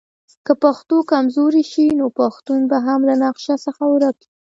[0.45, 4.29] که پښتو کمزورې شي نو پښتون به هم له نقشه څخه ورک شي.